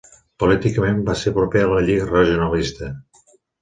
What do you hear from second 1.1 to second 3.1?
va ser proper a la Lliga Regionalista.